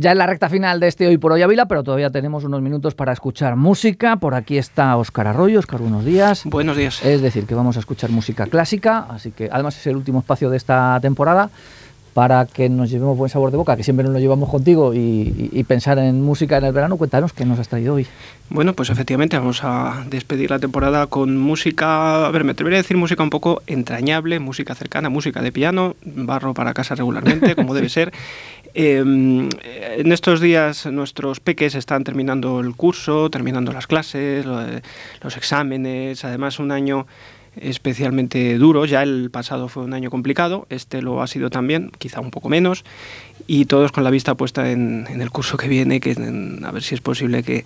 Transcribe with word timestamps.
Ya 0.00 0.12
en 0.12 0.18
la 0.18 0.26
recta 0.26 0.48
final 0.48 0.80
de 0.80 0.88
este 0.88 1.06
Hoy 1.06 1.18
por 1.18 1.30
Hoy 1.32 1.42
Ávila, 1.42 1.66
pero 1.66 1.84
todavía 1.84 2.08
tenemos 2.08 2.42
unos 2.44 2.62
minutos 2.62 2.94
para 2.94 3.12
escuchar 3.12 3.54
música. 3.54 4.16
Por 4.16 4.34
aquí 4.34 4.56
está 4.56 4.96
Óscar 4.96 5.26
Arroyo. 5.26 5.58
Óscar, 5.58 5.82
buenos 5.82 6.06
días. 6.06 6.44
Buenos 6.46 6.78
días. 6.78 7.04
Es 7.04 7.20
decir, 7.20 7.44
que 7.44 7.54
vamos 7.54 7.76
a 7.76 7.80
escuchar 7.80 8.08
música 8.08 8.46
clásica, 8.46 9.04
así 9.10 9.30
que 9.30 9.50
además 9.52 9.76
es 9.76 9.86
el 9.88 9.96
último 9.96 10.20
espacio 10.20 10.48
de 10.48 10.56
esta 10.56 10.98
temporada 11.02 11.50
para 12.20 12.44
que 12.44 12.68
nos 12.68 12.90
llevemos 12.90 13.16
buen 13.16 13.30
sabor 13.30 13.50
de 13.50 13.56
boca, 13.56 13.78
que 13.78 13.82
siempre 13.82 14.04
nos 14.04 14.12
lo 14.12 14.18
llevamos 14.18 14.50
contigo 14.50 14.92
y, 14.92 15.64
pensar 15.66 15.98
en 15.98 16.20
música 16.20 16.58
en 16.58 16.64
el 16.64 16.72
verano. 16.74 16.98
Cuéntanos 16.98 17.32
qué 17.32 17.46
nos 17.46 17.58
has 17.58 17.68
traído 17.68 17.94
hoy. 17.94 18.06
Bueno, 18.50 18.74
pues 18.74 18.90
efectivamente 18.90 19.38
vamos 19.38 19.64
a 19.64 20.04
despedir 20.06 20.50
la 20.50 20.58
temporada 20.58 21.06
con 21.06 21.38
música, 21.38 22.26
a 22.26 22.30
ver, 22.30 22.44
me 22.44 22.52
atrevería 22.52 22.78
a 22.78 22.82
decir 22.82 22.98
música 22.98 23.22
un 23.22 23.30
poco 23.30 23.62
entrañable, 23.66 24.38
música 24.38 24.74
cercana, 24.74 25.08
música 25.08 25.40
de 25.40 25.50
piano, 25.50 25.96
barro 26.04 26.52
para 26.52 26.74
casa 26.74 26.94
regularmente, 26.94 27.54
como 27.54 27.72
debe 27.72 27.88
ser. 27.98 28.12
Em, 28.74 29.48
en 29.62 30.12
estos 30.12 30.42
días 30.42 30.84
nuestros 30.84 31.40
peques 31.40 31.74
están 31.74 32.04
terminando 32.04 32.60
el 32.60 32.76
curso, 32.76 33.30
terminando 33.30 33.72
las 33.72 33.86
clases, 33.86 34.44
los 34.44 35.36
exámenes, 35.38 36.22
además 36.26 36.58
un 36.58 36.70
año 36.70 37.06
especialmente 37.56 38.56
duro. 38.58 38.84
Ya 38.84 39.02
el 39.02 39.30
pasado 39.30 39.68
fue 39.68 39.82
un 39.82 39.94
año 39.94 40.10
complicado, 40.10 40.66
este 40.70 41.02
lo 41.02 41.22
ha 41.22 41.26
sido 41.26 41.50
también, 41.50 41.90
quizá 41.98 42.20
un 42.20 42.30
poco 42.30 42.48
menos, 42.48 42.84
y 43.46 43.64
todos 43.64 43.92
con 43.92 44.04
la 44.04 44.10
vista 44.10 44.34
puesta 44.34 44.70
en, 44.70 45.06
el 45.08 45.30
curso 45.30 45.56
que 45.56 45.68
viene, 45.68 46.00
que 46.00 46.12
a 46.64 46.70
ver 46.70 46.82
si 46.82 46.94
es 46.94 47.00
posible 47.00 47.42
que, 47.42 47.64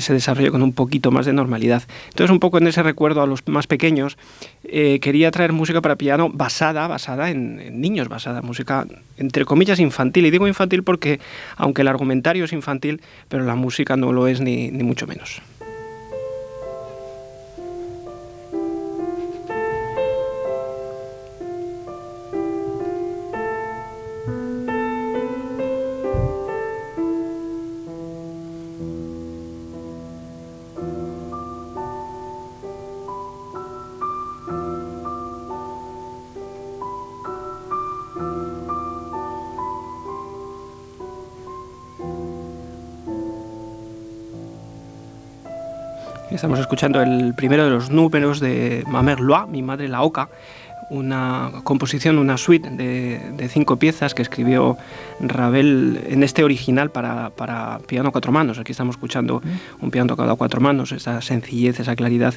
se 0.00 0.14
desarrolle 0.14 0.50
con 0.50 0.62
un 0.62 0.72
poquito 0.72 1.10
más 1.10 1.26
de 1.26 1.34
normalidad. 1.34 1.82
Entonces, 2.08 2.30
un 2.30 2.40
poco 2.40 2.56
en 2.56 2.66
ese 2.66 2.82
recuerdo 2.82 3.20
a 3.20 3.26
los 3.26 3.46
más 3.46 3.66
pequeños, 3.66 4.16
eh, 4.64 5.00
quería 5.00 5.30
traer 5.30 5.52
música 5.52 5.82
para 5.82 5.96
piano 5.96 6.30
basada, 6.32 6.88
basada 6.88 7.30
en, 7.30 7.78
niños, 7.78 8.08
basada 8.08 8.38
en 8.40 8.46
música 8.46 8.86
entre 9.18 9.44
comillas 9.44 9.80
infantil. 9.80 10.24
Y 10.24 10.30
digo 10.30 10.48
infantil 10.48 10.82
porque, 10.82 11.20
aunque 11.56 11.82
el 11.82 11.88
argumentario 11.88 12.46
es 12.46 12.54
infantil, 12.54 13.02
pero 13.28 13.44
la 13.44 13.54
música 13.54 13.98
no 13.98 14.14
lo 14.14 14.28
es 14.28 14.40
ni 14.40 14.70
mucho 14.70 15.06
menos. 15.06 15.42
Estamos 46.34 46.58
escuchando 46.58 47.02
el 47.02 47.34
primero 47.34 47.64
de 47.64 47.70
los 47.70 47.90
números 47.90 48.40
de 48.40 48.84
Mamer 48.88 49.20
Loa, 49.20 49.46
Mi 49.46 49.62
Madre 49.62 49.86
la 49.86 50.02
Oca, 50.02 50.30
una 50.88 51.50
composición, 51.62 52.18
una 52.18 52.38
suite 52.38 52.70
de, 52.70 53.48
cinco 53.48 53.76
piezas 53.76 54.14
que 54.14 54.22
escribió 54.22 54.78
Ravel 55.20 56.00
en 56.08 56.22
este 56.22 56.42
original 56.42 56.90
para, 56.90 57.30
para, 57.30 57.80
piano 57.86 58.08
a 58.08 58.12
cuatro 58.12 58.32
manos. 58.32 58.58
Aquí 58.58 58.72
estamos 58.72 58.96
escuchando 58.96 59.42
un 59.80 59.90
piano 59.90 60.08
tocado 60.08 60.32
a 60.32 60.36
cuatro 60.36 60.60
manos, 60.60 60.92
esa 60.92 61.20
sencillez, 61.20 61.78
esa 61.80 61.94
claridad 61.96 62.34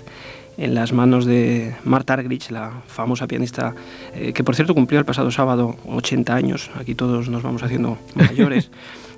en 0.57 0.75
las 0.75 0.91
manos 0.91 1.25
de 1.25 1.73
Marta 1.85 2.13
Argerich, 2.13 2.51
la 2.51 2.81
famosa 2.87 3.27
pianista, 3.27 3.75
eh, 4.13 4.33
que 4.33 4.43
por 4.43 4.55
cierto 4.55 4.73
cumplió 4.73 4.99
el 4.99 5.05
pasado 5.05 5.31
sábado 5.31 5.77
80 5.87 6.35
años. 6.35 6.69
Aquí 6.79 6.95
todos 6.95 7.29
nos 7.29 7.43
vamos 7.43 7.63
haciendo 7.63 7.97
mayores. 8.15 8.69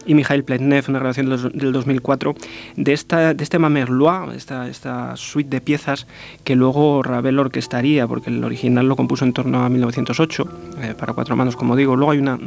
Y 0.07 0.15
Mikhail 0.15 0.43
Pletnev, 0.43 0.85
una 0.87 0.99
grabación 0.99 1.29
del 1.29 1.71
2004, 1.71 2.33
de, 2.77 2.93
esta, 2.93 3.33
de 3.33 3.43
este 3.43 3.59
Mamerlois, 3.59 4.35
esta, 4.35 4.67
esta 4.67 5.15
suite 5.17 5.49
de 5.49 5.61
piezas 5.61 6.07
que 6.43 6.55
luego 6.55 7.03
Ravel 7.03 7.37
orquestaría, 7.37 8.07
porque 8.07 8.29
el 8.29 8.43
original 8.43 8.87
lo 8.87 8.95
compuso 8.95 9.25
en 9.25 9.33
torno 9.33 9.63
a 9.63 9.69
1908, 9.69 10.47
eh, 10.81 10.95
para 10.97 11.13
cuatro 11.13 11.35
manos, 11.35 11.55
como 11.55 11.75
digo. 11.75 11.95
Luego 11.95 12.11
hay 12.11 12.19
una, 12.19 12.37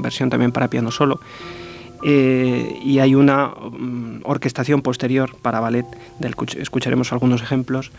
versión 0.00 0.30
también 0.30 0.52
para 0.52 0.68
piano 0.68 0.90
solo. 0.90 1.20
Eh, 2.04 2.80
y 2.84 2.98
hay 2.98 3.14
una 3.14 3.48
mm, 3.48 4.22
orquestación 4.24 4.82
posterior 4.82 5.36
para 5.40 5.60
ballet, 5.60 5.86
del 6.18 6.34
escucharemos 6.58 7.12
algunos 7.12 7.42
ejemplos, 7.42 7.92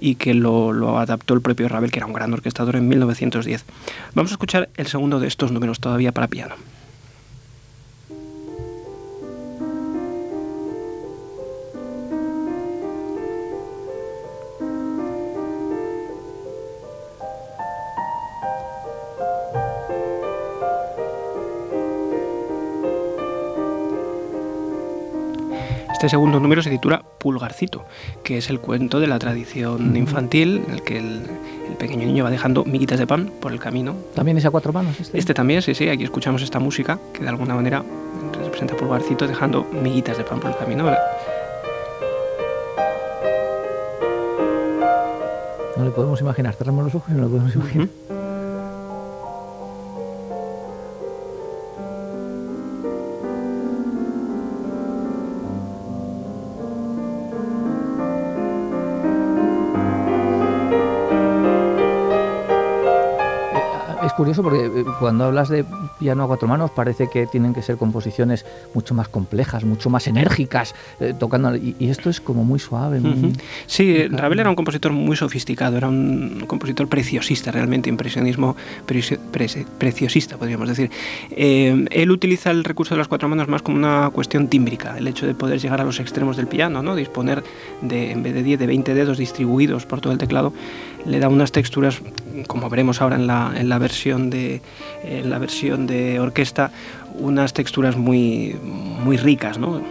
y 0.00 0.14
que 0.14 0.34
lo, 0.34 0.72
lo, 0.72 0.98
adaptó 0.98 1.34
el 1.34 1.40
propio 1.40 1.68
Ravel, 1.68 1.90
que 1.90 1.98
era 1.98 2.06
un 2.06 2.12
gran 2.12 2.32
orquestador 2.32 2.76
en 2.76 2.88
1910. 2.88 3.64
Vamos 4.14 4.30
a 4.32 4.34
escuchar 4.34 4.68
el 4.76 4.86
segundo 4.86 5.18
de 5.18 5.26
estos 5.26 5.50
números 5.50 5.80
todavía 5.80 6.12
para 6.12 6.28
piano. 6.28 6.54
Este 25.98 26.10
segundo 26.10 26.38
número 26.38 26.62
se 26.62 26.70
titula 26.70 27.02
Pulgarcito, 27.18 27.84
que 28.22 28.38
es 28.38 28.50
el 28.50 28.60
cuento 28.60 29.00
de 29.00 29.08
la 29.08 29.18
tradición 29.18 29.96
infantil 29.96 30.62
en 30.64 30.74
el 30.74 30.82
que 30.84 30.98
el, 30.98 31.22
pequeño 31.76 32.06
niño 32.06 32.22
va 32.22 32.30
dejando 32.30 32.64
miguitas 32.64 33.00
de 33.00 33.06
pan 33.08 33.32
por 33.40 33.50
el 33.50 33.58
camino. 33.58 33.96
¿También 34.14 34.38
es 34.38 34.44
a 34.44 34.52
cuatro 34.52 34.72
manos 34.72 35.00
este? 35.00 35.18
Este 35.18 35.34
también, 35.34 35.60
sí, 35.60 35.74
sí. 35.74 35.88
Aquí 35.88 36.04
escuchamos 36.04 36.40
esta 36.42 36.60
música 36.60 37.00
que 37.12 37.24
de 37.24 37.28
alguna 37.28 37.56
manera 37.56 37.82
representa 38.44 38.74
a 38.74 38.76
Pulgarcito 38.76 39.26
dejando 39.26 39.64
miguitas 39.82 40.16
de 40.16 40.22
pan 40.22 40.38
por 40.38 40.52
el 40.52 40.56
camino. 40.56 40.84
No 45.76 45.84
le 45.84 45.90
podemos 45.90 46.20
imaginar. 46.20 46.54
Cerramos 46.54 46.84
los 46.84 46.94
ojos 46.94 47.10
y 47.10 47.14
no 47.14 47.22
lo 47.22 47.28
podemos 47.28 47.56
imaginar. 47.56 47.88
Porque 64.42 64.66
eh, 64.66 64.84
cuando 64.98 65.24
hablas 65.24 65.48
de 65.48 65.64
piano 65.98 66.24
a 66.24 66.26
cuatro 66.26 66.48
manos 66.48 66.70
parece 66.70 67.08
que 67.08 67.26
tienen 67.26 67.54
que 67.54 67.62
ser 67.62 67.76
composiciones 67.76 68.44
mucho 68.74 68.94
más 68.94 69.08
complejas, 69.08 69.64
mucho 69.64 69.90
más 69.90 70.06
enérgicas, 70.06 70.74
eh, 71.00 71.14
tocando 71.18 71.56
y, 71.56 71.76
esto 71.80 72.10
es 72.10 72.20
como 72.20 72.44
muy 72.44 72.58
suave. 72.58 73.00
sí, 73.66 74.06
Ravel 74.08 74.40
era 74.40 74.50
un 74.50 74.56
compositor 74.56 74.92
muy 74.92 75.16
sofisticado, 75.16 75.76
era 75.76 75.88
un 75.88 76.44
compositor 76.46 76.88
preciosista, 76.88 77.50
realmente 77.50 77.88
impresionismo 77.88 78.56
preciosista, 78.86 80.36
podríamos 80.36 80.68
decir. 80.68 80.90
Eh, 81.30 81.86
él 81.90 82.10
utiliza 82.10 82.50
el 82.50 82.64
recurso 82.64 82.94
de 82.94 82.98
las 82.98 83.08
cuatro 83.08 83.28
manos 83.28 83.48
más 83.48 83.62
como 83.62 83.76
una 83.76 84.10
cuestión 84.10 84.48
tímbrica, 84.48 84.98
el 84.98 85.08
hecho 85.08 85.26
de 85.26 85.34
poder 85.34 85.60
llegar 85.60 85.80
a 85.80 85.84
los 85.84 86.00
extremos 86.00 86.36
del 86.36 86.46
piano, 86.46 86.82
¿no? 86.82 86.94
disponer 86.94 87.42
de 87.82 88.12
en 88.12 88.22
vez 88.22 88.34
de 88.34 88.42
10 88.42 88.60
de 88.60 88.66
20 88.66 88.94
dedos 88.94 89.18
distribuidos 89.18 89.86
por 89.86 90.00
todo 90.00 90.12
el 90.12 90.18
teclado, 90.18 90.52
le 91.06 91.20
da 91.20 91.28
unas 91.28 91.52
texturas 91.52 92.00
como 92.46 92.68
veremos 92.68 93.00
ahora 93.00 93.16
en 93.16 93.26
la, 93.26 93.52
en 93.56 93.68
la, 93.68 93.78
versión, 93.78 94.30
de, 94.30 94.60
en 95.02 95.30
la 95.30 95.38
versión 95.38 95.86
de 95.86 96.20
orquesta, 96.20 96.70
unas 97.14 97.52
texturas 97.52 97.96
muy, 97.96 98.56
muy 98.62 99.16
ricas. 99.16 99.58
¿no? 99.58 99.82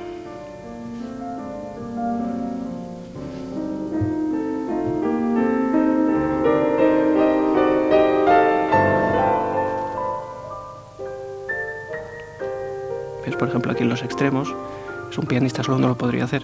por 13.37 13.47
ejemplo, 13.47 13.71
aquí 13.71 13.83
en 13.83 13.89
los 13.89 14.03
extremos, 14.03 14.53
es 15.09 15.17
un 15.17 15.25
pianista 15.25 15.63
solo 15.63 15.77
no 15.77 15.87
lo 15.87 15.97
podría 15.97 16.23
hacer. 16.23 16.43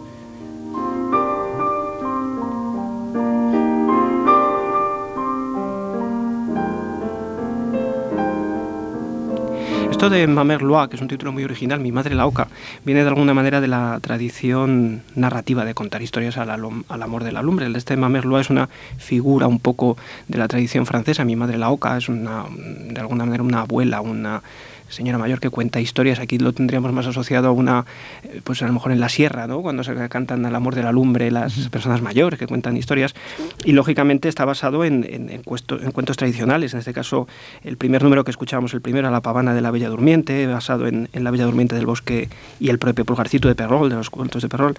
De 10.10 10.28
Mamer 10.28 10.62
Loa, 10.62 10.90
que 10.90 10.96
es 10.96 11.02
un 11.02 11.08
título 11.08 11.32
muy 11.32 11.44
original, 11.44 11.80
Mi 11.80 11.92
madre 11.92 12.16
la 12.16 12.26
oca, 12.26 12.48
viene 12.84 13.04
de 13.04 13.08
alguna 13.08 13.34
manera 13.34 13.62
de 13.62 13.68
la 13.68 14.00
tradición 14.02 15.04
narrativa 15.16 15.66
de 15.66 15.74
contar 15.74 16.02
historias 16.02 16.38
al, 16.38 16.50
amor 16.50 17.24
de 17.24 17.32
la 17.32 17.42
lumbre. 17.42 17.66
El 17.68 17.76
este 17.76 17.96
Mamer 17.96 18.26
Loa 18.26 18.42
es 18.42 18.50
una 18.50 18.70
figura 18.98 19.48
un 19.48 19.60
poco 19.60 19.98
de 20.28 20.38
la 20.38 20.48
tradición 20.48 20.86
francesa. 20.86 21.24
Mi 21.26 21.36
madre 21.36 21.58
la 21.58 21.70
oca 21.70 21.98
es 21.98 22.10
una, 22.10 22.46
de 22.50 23.00
alguna 23.00 23.26
manera 23.26 23.44
una 23.44 23.62
abuela, 23.62 24.02
una 24.02 24.42
señora 24.94 25.18
mayor 25.18 25.40
que 25.40 25.50
cuenta 25.50 25.82
historias. 25.82 26.20
Aquí 26.20 26.38
lo 26.38 26.54
tendríamos 26.54 26.94
más 26.94 27.08
asociado 27.08 27.50
a 27.50 27.52
una, 27.52 27.86
eh, 28.24 28.42
pues 28.44 28.62
a 28.62 28.68
lo 28.68 28.74
mejor 28.74 28.92
en 28.92 29.00
la 29.00 29.10
sierra, 29.10 29.48
¿no? 29.48 29.62
Cuando 29.62 29.84
se 29.84 29.94
cantan 30.10 30.46
al 30.46 30.56
amor 30.56 30.76
de 30.76 30.84
la 30.84 30.92
lumbre 30.92 31.32
las 31.32 31.68
personas 31.70 32.02
mayores 32.02 32.40
que 32.40 32.48
cuentan 32.48 32.78
historias. 32.78 33.14
Y 33.66 33.74
lógicamente 33.74 34.30
está 34.30 34.46
basado 34.46 34.86
en, 34.86 35.06
en, 35.10 35.44
cuentos 35.44 36.18
tradicionales. 36.18 36.74
En 36.74 36.80
este 36.80 36.94
caso, 36.94 37.28
el 37.64 37.78
primer 37.78 38.04
número 38.04 38.24
que 38.24 38.32
escuchábamos, 38.32 38.74
el 38.74 38.82
primero, 38.82 39.08
a 39.08 39.12
la 39.12 39.22
pavana 39.22 39.54
de 39.54 39.62
la 39.62 39.72
Bella 39.72 39.90
Durmiente, 39.90 40.48
basado 40.48 40.88
en, 40.88 41.10
la 41.14 41.32
Bella 41.32 41.46
Durmiente 41.46 41.76
del 41.76 41.86
Bosque 41.86 42.30
y 42.60 42.70
el 42.70 42.80
propio 42.80 43.06
Pulgarcito 43.06 43.48
de 43.48 43.56
Perrol, 43.56 43.90
de 43.90 43.96
los 43.96 44.10
cuentos 44.10 44.42
de 44.42 44.50
Perrol. 44.50 44.76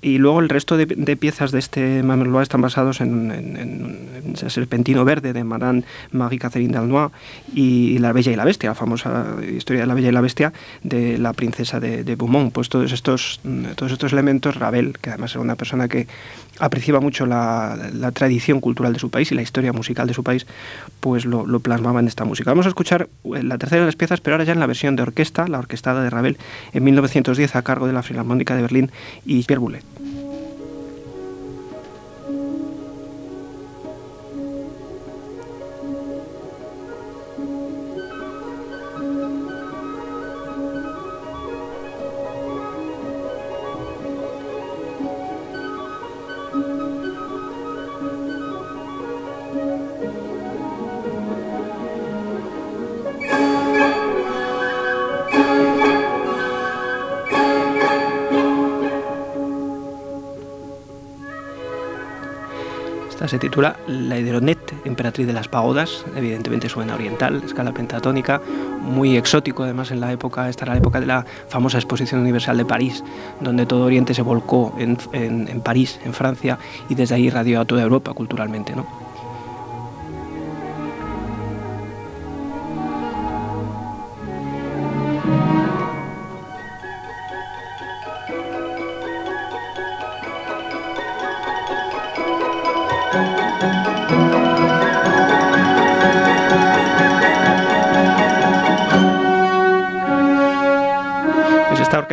Y 0.00 0.18
luego 0.18 0.40
el 0.40 0.48
resto 0.48 0.76
de, 0.76 1.16
piezas 1.16 1.52
de 1.52 1.58
este 1.58 2.02
Mamerlois 2.02 2.44
están 2.44 2.60
basados 2.60 3.00
en, 3.00 3.30
en, 3.30 4.36
el 4.40 4.50
Serpentino 4.50 5.04
Verde 5.04 5.32
de 5.32 5.44
Madame 5.44 5.84
Marie 6.10 6.38
Catherine 6.38 6.72
d'Alnoy 6.72 7.10
y 7.54 7.98
La 7.98 8.12
Bella 8.12 8.32
y 8.32 8.36
la 8.36 8.44
Bestia, 8.44 8.70
la 8.70 8.74
famosa 8.74 9.36
historia 9.50 9.82
de 9.82 9.86
La 9.86 9.94
Bella 9.94 10.08
y 10.08 10.12
la 10.12 10.20
Bestia 10.20 10.52
de 10.82 11.18
la 11.18 11.32
princesa 11.32 11.80
de, 11.80 12.02
Beaumont. 12.16 12.52
Pues 12.52 12.68
todos 12.68 12.92
estos, 12.92 13.40
todos 13.76 13.92
estos 13.92 14.12
elementos, 14.12 14.56
Ravel, 14.56 14.98
que 15.00 15.10
además 15.10 15.32
era 15.32 15.40
una 15.40 15.56
persona 15.56 15.88
que 15.88 16.06
apreciaba 16.58 17.00
mucho 17.00 17.26
la, 17.26 17.78
tradición 18.12 18.60
cultural 18.60 18.92
de 18.92 18.98
su 18.98 19.10
país 19.10 19.32
y 19.32 19.34
la 19.34 19.42
historia 19.42 19.72
musical 19.72 20.06
de 20.06 20.14
su 20.14 20.22
país, 20.22 20.46
pues 21.00 21.24
lo, 21.24 21.60
plasmaba 21.60 22.00
en 22.00 22.08
esta 22.08 22.24
música. 22.24 22.50
Vamos 22.50 22.66
a 22.66 22.68
escuchar 22.68 23.08
eh, 23.24 23.42
la 23.42 23.58
tercera 23.58 23.80
de 23.80 23.86
las 23.86 23.96
piezas, 23.96 24.20
pero 24.20 24.34
ahora 24.34 24.44
ya 24.44 24.52
en 24.52 24.60
la 24.60 24.66
versión 24.66 24.96
de 24.96 25.02
orquesta, 25.02 25.48
la 25.48 25.58
orquestada 25.58 26.02
de 26.02 26.10
Ravel, 26.10 26.38
en 26.72 26.84
1910 26.84 27.56
a 27.56 27.62
cargo 27.62 27.86
de 27.86 27.92
la 27.92 28.02
Filarmónica 28.02 28.54
de 28.54 28.62
Berlín 28.62 28.90
y 29.24 29.42
Pierre 29.44 29.60
Se 63.26 63.38
titula 63.38 63.76
La 63.86 64.18
Hidronet, 64.18 64.74
emperatriz 64.84 65.26
de 65.26 65.32
las 65.32 65.46
pagodas, 65.46 66.04
evidentemente 66.16 66.68
suena 66.68 66.94
oriental, 66.94 67.42
escala 67.44 67.72
pentatónica, 67.72 68.40
muy 68.80 69.16
exótico 69.16 69.62
además 69.62 69.90
en 69.92 70.00
la 70.00 70.12
época, 70.12 70.48
esta 70.48 70.64
era 70.64 70.74
la 70.74 70.78
época 70.78 71.00
de 71.00 71.06
la 71.06 71.24
famosa 71.48 71.78
Exposición 71.78 72.20
Universal 72.20 72.58
de 72.58 72.64
París, 72.64 73.04
donde 73.40 73.64
todo 73.64 73.84
Oriente 73.84 74.12
se 74.12 74.22
volcó 74.22 74.74
en, 74.78 74.98
en 75.12 75.60
París, 75.60 76.00
en 76.04 76.12
Francia, 76.14 76.58
y 76.88 76.94
desde 76.94 77.14
ahí 77.14 77.30
radió 77.30 77.60
a 77.60 77.64
toda 77.64 77.82
Europa 77.82 78.12
culturalmente. 78.12 78.74
¿no? 78.74 79.01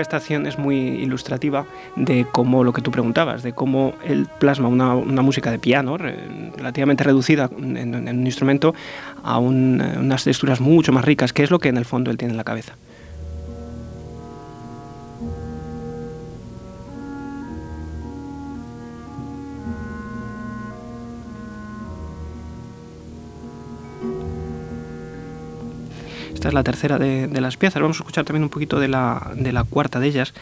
Estación 0.02 0.46
es 0.46 0.58
muy 0.58 0.76
ilustrativa 0.76 1.66
de 1.96 2.26
cómo 2.32 2.64
lo 2.64 2.74
que 2.74 2.82
tú 2.82 2.92
preguntabas, 2.92 3.44
de 3.44 3.54
cómo 3.54 3.94
él 4.06 4.28
plasma 4.40 4.68
una, 4.68 5.22
música 5.22 5.52
de 5.52 5.60
piano 5.60 5.98
relativamente 5.98 7.04
reducida 7.04 7.50
en, 7.58 7.96
un 7.96 8.26
instrumento 8.26 8.74
a 9.24 9.38
unas 9.40 10.24
texturas 10.24 10.62
mucho 10.62 10.92
más 10.92 11.06
ricas, 11.06 11.34
que 11.34 11.44
es 11.44 11.52
lo 11.52 11.60
que 11.60 11.70
en 11.70 11.78
el 11.78 11.86
fondo 11.86 12.12
él 12.12 12.18
tiene 12.18 12.34
en 12.34 12.38
la 12.38 12.44
cabeza. 12.44 12.76
Esta 26.40 26.48
es 26.48 26.54
la 26.54 26.64
tercera 26.64 26.98
de, 26.98 27.42
las 27.42 27.58
piezas. 27.58 27.82
Vamos 27.82 27.98
a 27.98 28.00
escuchar 28.00 28.24
también 28.24 28.44
un 28.44 28.50
poquito 28.50 28.80
de 28.80 28.88
la, 28.88 29.34
de 29.36 29.52
la 29.52 29.66
cuarta 29.66 30.00
de 30.00 30.08
ellas, 30.08 30.34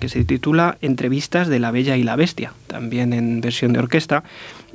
que 0.00 0.08
se 0.08 0.24
titula 0.24 0.78
Entrevistas 0.80 1.46
de 1.48 1.58
la 1.58 1.70
Bella 1.70 1.98
y 1.98 2.04
la 2.04 2.16
Bestia, 2.16 2.54
también 2.68 3.12
en 3.12 3.42
versión 3.42 3.74
de 3.74 3.80
orquesta. 3.80 4.24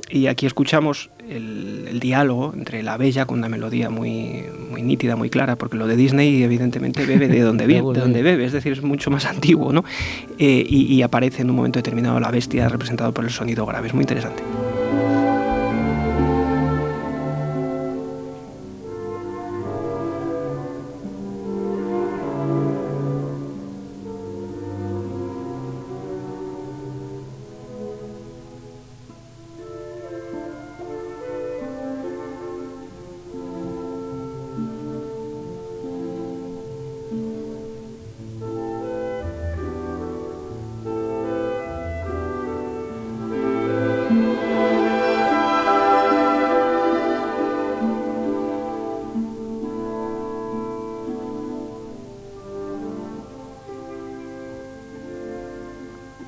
Y 0.08 0.28
aquí 0.28 0.46
escuchamos 0.46 1.10
el, 1.28 1.98
diálogo 1.98 2.52
entre 2.54 2.84
la 2.84 2.96
Bella 2.96 3.26
con 3.26 3.40
una 3.40 3.48
melodía 3.48 3.90
muy, 3.90 4.44
muy 4.70 4.82
nítida, 4.82 5.16
muy 5.16 5.30
clara, 5.30 5.56
porque 5.56 5.76
lo 5.76 5.88
de 5.88 5.96
Disney 5.96 6.44
evidentemente 6.44 7.04
bebe 7.06 7.26
de 7.26 7.40
donde, 7.40 7.66
viene, 7.66 7.92
de 7.92 8.00
donde 8.00 8.22
bebe, 8.22 8.44
es 8.44 8.52
decir, 8.52 8.72
es 8.72 8.82
mucho 8.82 9.10
más 9.10 9.24
antiguo, 9.24 9.72
¿no? 9.72 9.84
Eh, 10.38 10.64
y, 10.64 10.94
y 10.94 11.02
aparece 11.02 11.42
en 11.42 11.50
un 11.50 11.56
momento 11.56 11.80
determinado 11.80 12.20
la 12.20 12.30
bestia 12.30 12.68
representado 12.68 13.10
por 13.10 13.24
el 13.24 13.30
sonido 13.30 13.66
grave. 13.66 13.88
Es 13.88 13.94
muy 13.94 14.02
interesante. 14.02 14.44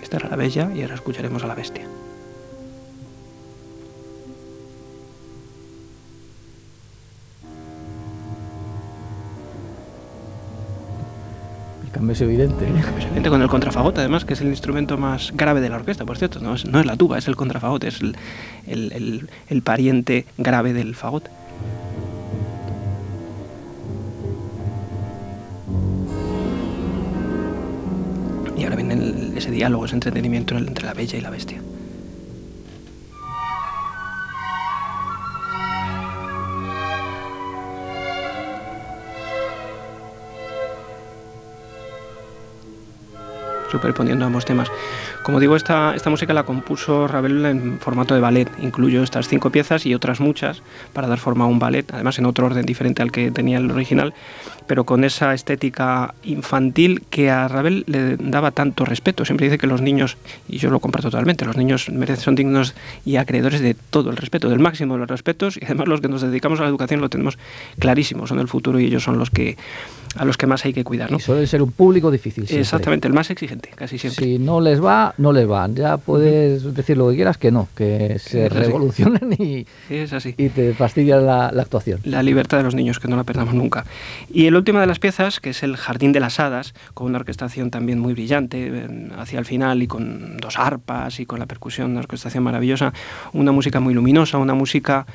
Esta 0.02 0.16
era 0.16 0.28
la 0.28 0.36
bella 0.36 0.70
y 0.74 0.82
ahora 0.82 0.94
escucharemos 0.94 1.44
a 1.44 1.46
la 1.46 1.54
bestia. 1.54 1.84
El 11.84 11.90
cambio 11.90 12.12
es 12.12 12.20
evidente. 12.20 12.66
El 12.66 12.80
cambio 12.80 12.98
es 12.98 13.04
evidente 13.04 13.28
con 13.28 13.42
el 13.42 13.48
contrafagote, 13.48 14.00
además, 14.00 14.24
que 14.24 14.34
es 14.34 14.40
el 14.40 14.48
instrumento 14.48 14.96
más 14.96 15.32
grave 15.34 15.60
de 15.60 15.68
la 15.68 15.76
orquesta, 15.76 16.04
por 16.06 16.16
cierto. 16.16 16.40
No 16.40 16.54
es, 16.54 16.64
no 16.64 16.80
es 16.80 16.86
la 16.86 16.96
tuba, 16.96 17.18
es 17.18 17.28
el 17.28 17.36
contrafagote, 17.36 17.88
es 17.88 18.00
el, 18.00 18.16
el, 18.66 19.28
el 19.48 19.62
pariente 19.62 20.26
grave 20.38 20.72
del 20.72 20.94
fagote. 20.94 21.30
Ese 29.40 29.50
diálogo, 29.50 29.86
ese 29.86 29.94
entretenimiento 29.94 30.56
entre 30.56 30.84
la 30.84 30.94
bella 30.94 31.18
y 31.18 31.20
la 31.20 31.30
bestia. 31.30 31.60
superponiendo 43.70 44.26
ambos 44.26 44.44
temas. 44.44 44.68
Como 45.30 45.38
digo, 45.38 45.54
esta, 45.54 45.94
esta 45.94 46.10
música 46.10 46.34
la 46.34 46.42
compuso 46.42 47.06
Ravel 47.06 47.46
en 47.46 47.78
formato 47.78 48.14
de 48.14 48.20
ballet. 48.20 48.48
Incluyó 48.62 49.04
estas 49.04 49.28
cinco 49.28 49.50
piezas 49.50 49.86
y 49.86 49.94
otras 49.94 50.18
muchas 50.18 50.60
para 50.92 51.06
dar 51.06 51.18
forma 51.18 51.44
a 51.44 51.46
un 51.46 51.60
ballet, 51.60 51.88
además 51.94 52.18
en 52.18 52.26
otro 52.26 52.46
orden 52.46 52.66
diferente 52.66 53.00
al 53.00 53.12
que 53.12 53.30
tenía 53.30 53.58
el 53.58 53.70
original, 53.70 54.12
pero 54.66 54.82
con 54.82 55.04
esa 55.04 55.32
estética 55.32 56.14
infantil 56.24 57.04
que 57.10 57.30
a 57.30 57.46
Ravel 57.46 57.84
le 57.86 58.16
daba 58.16 58.50
tanto 58.50 58.84
respeto. 58.84 59.24
Siempre 59.24 59.46
dice 59.46 59.56
que 59.56 59.68
los 59.68 59.80
niños, 59.80 60.16
y 60.48 60.58
yo 60.58 60.68
lo 60.68 60.80
comparto 60.80 61.12
totalmente, 61.12 61.44
los 61.44 61.56
niños 61.56 61.88
merecen, 61.90 62.24
son 62.24 62.34
dignos 62.34 62.74
y 63.04 63.14
acreedores 63.14 63.60
de 63.60 63.74
todo 63.74 64.10
el 64.10 64.16
respeto, 64.16 64.48
del 64.48 64.58
máximo 64.58 64.94
de 64.94 65.00
los 65.00 65.08
respetos, 65.08 65.58
y 65.58 65.64
además 65.64 65.86
los 65.86 66.00
que 66.00 66.08
nos 66.08 66.22
dedicamos 66.22 66.58
a 66.58 66.64
la 66.64 66.70
educación 66.70 67.00
lo 67.00 67.08
tenemos 67.08 67.38
clarísimo, 67.78 68.26
son 68.26 68.40
el 68.40 68.48
futuro 68.48 68.80
y 68.80 68.86
ellos 68.86 69.04
son 69.04 69.16
los 69.16 69.30
que 69.30 69.56
a 70.16 70.24
los 70.24 70.36
que 70.36 70.46
más 70.46 70.64
hay 70.64 70.72
que 70.72 70.84
cuidar. 70.84 71.10
¿no? 71.10 71.18
Y 71.18 71.20
suele 71.20 71.46
ser 71.46 71.62
un 71.62 71.70
público 71.70 72.10
difícil. 72.10 72.44
Exactamente, 72.48 73.06
el 73.06 73.14
más 73.14 73.30
exigente. 73.30 73.70
casi 73.74 73.98
siempre. 73.98 74.24
Si 74.24 74.38
no 74.38 74.60
les 74.60 74.82
va, 74.82 75.14
no 75.20 75.32
les 75.32 75.46
van. 75.46 75.76
Ya 75.76 75.98
puedes 75.98 76.74
decir 76.74 76.96
lo 76.96 77.10
que 77.10 77.16
quieras 77.16 77.38
que 77.38 77.50
no, 77.50 77.68
que 77.76 78.18
se 78.18 78.48
revolucionen 78.48 79.36
y, 79.38 79.66
es 79.88 80.12
así. 80.12 80.34
y 80.36 80.48
te 80.48 80.74
fastidian 80.74 81.26
la, 81.26 81.48
actuación. 81.48 82.00
La 82.04 82.22
libertad 82.22 82.58
de 82.58 82.64
los 82.64 82.74
niños, 82.74 82.98
que 82.98 83.06
no 83.06 83.16
la 83.16 83.24
perdamos 83.24 83.54
nunca. 83.54 83.84
Y 84.32 84.46
el 84.46 84.56
último 84.56 84.80
de 84.80 84.86
las 84.86 84.98
piezas, 84.98 85.38
que 85.38 85.50
es 85.50 85.62
el 85.62 85.76
Jardín 85.76 86.12
de 86.12 86.20
las 86.20 86.40
Hadas, 86.40 86.74
con 86.94 87.06
una 87.06 87.18
orquestación 87.18 87.70
también 87.70 87.98
muy 87.98 88.14
brillante 88.14 88.88
hacia 89.16 89.38
el 89.38 89.44
final 89.44 89.82
y 89.82 89.86
con 89.86 90.38
dos 90.38 90.58
arpas 90.58 91.20
y 91.20 91.26
con 91.26 91.38
la 91.38 91.46
percusión, 91.46 91.90
una 91.90 92.00
orquestación 92.00 92.42
maravillosa, 92.42 92.92
una 93.32 93.52
música 93.52 93.78
muy 93.78 93.94
luminosa, 93.94 94.38
una 94.38 94.54
música 94.54 95.06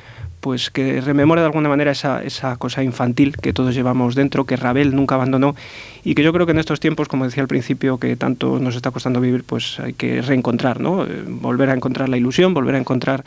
pues 0.45 0.69
que 0.69 1.01
rememora 1.01 1.41
de 1.41 1.47
alguna 1.47 1.69
manera 1.69 1.89
esa, 1.89 2.21
esa 2.21 2.55
cosa 2.57 2.83
infantil 2.83 3.35
que 3.35 3.51
todos 3.51 3.73
llevamos 3.73 4.13
dentro, 4.13 4.45
que 4.45 4.55
Ravel 4.55 4.95
nunca 4.95 5.15
abandonó 5.15 5.55
y 6.03 6.13
que 6.13 6.21
yo 6.21 6.31
creo 6.33 6.45
que 6.45 6.51
en 6.51 6.59
estos 6.59 6.79
tiempos, 6.79 7.07
como 7.07 7.25
decía 7.25 7.41
al 7.41 7.47
principio, 7.47 7.97
que 7.97 8.15
tanto 8.15 8.59
nos 8.59 8.75
está 8.75 8.91
costando 8.91 9.19
vivir, 9.19 9.43
pues 9.43 9.79
hay 9.79 9.93
que 9.93 10.21
reencontrar, 10.21 10.79
¿no? 10.79 11.03
Eh, 11.03 11.23
volver 11.25 11.71
a 11.71 11.73
encontrar 11.73 12.09
la 12.09 12.17
ilusión, 12.17 12.53
volver 12.53 12.75
a 12.75 12.77
encontrar 12.77 13.23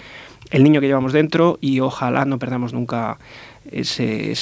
el 0.53 0.63
niño 0.63 0.81
que 0.81 0.87
llevamos 0.87 1.13
dentro 1.13 1.59
y 1.61 1.81
ojalá 1.81 2.25
no 2.25 2.39
perdamos 2.39 2.73
nunca 2.73 3.19
ese, 3.73 4.33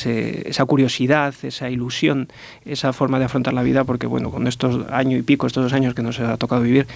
esa 0.49 0.65
curiosidad, 0.65 1.35
esa 1.43 1.71
ilusión, 1.71 2.29
esa 2.65 2.93
forma 2.93 3.19
de 3.19 3.27
afrontar 3.27 3.55
la 3.55 3.63
vida, 3.63 3.85
porque 3.85 4.07
bueno, 4.07 4.31
con 4.31 4.47
estos 4.47 4.87
años 4.91 5.21
y 5.21 5.23
pico, 5.23 5.47
estos 5.47 5.65
dos 5.65 5.73
años 5.73 5.95
que 5.95 6.03
nos 6.03 6.21
ha 6.21 6.37
tocado 6.37 6.63
vivir, 6.63 6.87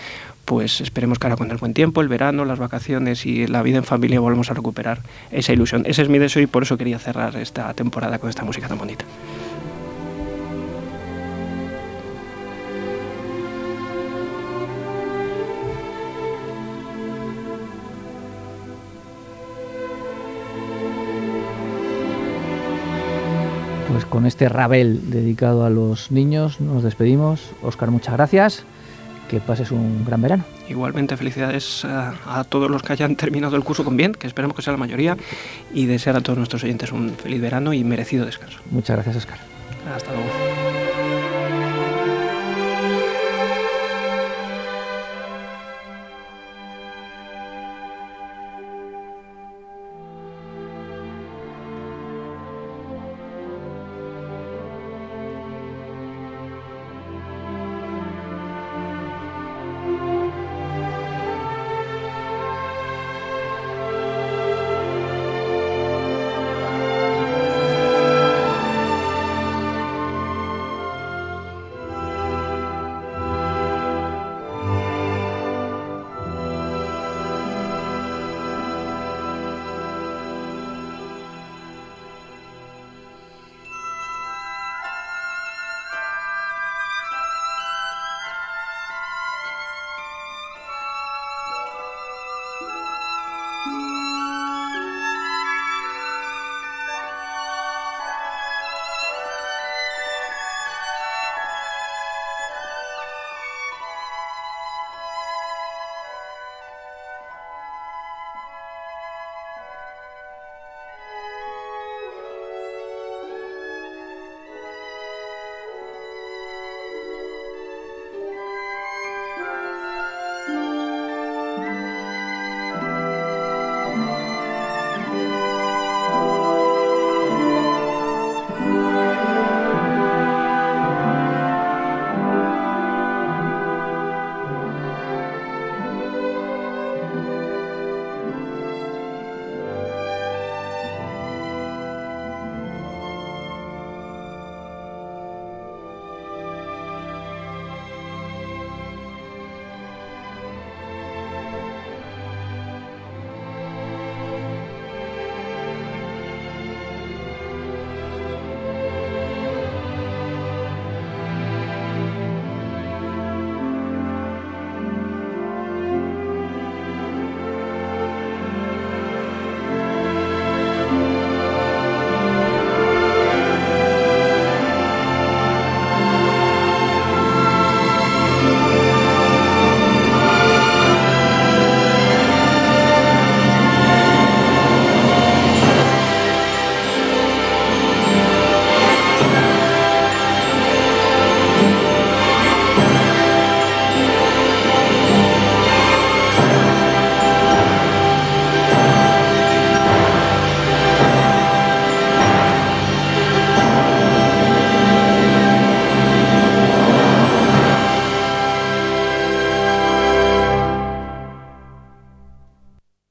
pues 0.45 0.81
esperemos 0.81 1.19
que 1.19 1.27
ahora 1.27 1.37
con 1.37 1.51
el 1.51 1.59
buen 1.59 1.75
tiempo, 1.75 2.01
el 2.01 2.09
verano, 2.09 2.45
las 2.45 2.59
vacaciones 2.59 3.27
y 3.27 3.47
la 3.47 3.63
vida 3.63 3.79
en 3.79 3.85
familia 3.85 4.21
volvemos 4.21 4.51
a 4.51 4.55
recuperar 4.55 5.01
esa 5.31 5.53
ilusión. 5.53 5.85
Ese 5.87 6.03
es 6.03 6.09
mi 6.09 6.19
deseo 6.19 6.43
y 6.43 6.47
por 6.47 6.63
eso 6.63 6.77
quería 6.77 6.99
cerrar 6.99 7.37
esta 7.37 7.73
temporada 7.75 8.19
con 8.19 8.31
esta 8.31 8.45
música 8.45 8.67
tan 8.67 8.79
bonita. 8.79 9.05
Con 24.11 24.27
este 24.27 24.49
Rabel 24.49 25.11
dedicado 25.11 25.65
a 25.65 25.71
los 25.71 26.11
niños 26.11 26.61
nos 26.61 26.83
despedimos. 26.83 27.53
Oscar, 27.63 27.91
muchas 27.91 28.15
gracias. 28.15 28.65
Que 29.31 29.41
pases 29.41 29.71
un 29.71 30.05
gran 30.05 30.21
verano. 30.21 30.45
Igualmente, 30.69 31.17
felicidades 31.17 31.85
a, 31.85 32.15
a, 32.27 32.45
todos 32.45 32.69
los 32.69 32.83
que 32.83 32.93
hayan 32.93 33.15
terminado 33.17 33.57
el 33.57 33.63
curso 33.63 33.85
con 33.85 33.97
bien, 33.97 34.13
que 34.13 34.27
esperemos 34.27 34.57
que 34.57 34.63
sea 34.63 34.73
la 34.73 34.79
mayoría, 34.79 35.17
y 35.73 35.87
desear 35.87 36.17
a 36.17 36.21
todos 36.21 36.37
nuestros 36.37 36.65
oyentes 36.65 36.91
un 36.91 37.11
feliz 37.11 37.41
verano 37.41 37.73
y 37.73 37.85
merecido 37.85 38.27
descanso. 38.27 38.59
Muchas 38.71 38.97
gracias, 38.97 39.17
Oscar. 39.17 39.39
Hasta 39.95 40.13
luego. 40.13 40.50